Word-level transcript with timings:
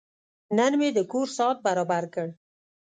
نن 0.57 0.71
مې 0.79 0.89
د 0.93 0.99
کور 1.11 1.27
ساعت 1.37 1.57
برابر 1.67 2.03
کړ. 2.13 2.27